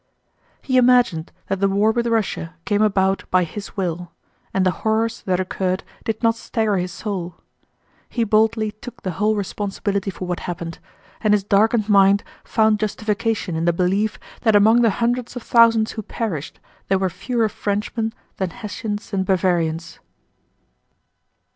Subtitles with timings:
[0.63, 4.11] He imagined that the war with Russia came about by his will,
[4.51, 7.35] and the horrors that occurred did not stagger his soul.
[8.09, 10.79] He boldly took the whole responsibility for what happened,
[11.23, 15.91] and his darkened mind found justification in the belief that among the hundreds of thousands
[15.91, 19.99] who perished there were fewer Frenchmen than Hessians and Bavarians.